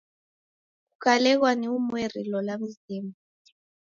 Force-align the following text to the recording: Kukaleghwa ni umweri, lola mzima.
Kukaleghwa 0.89 1.51
ni 1.59 1.67
umweri, 1.77 2.21
lola 2.31 2.53
mzima. 2.63 3.13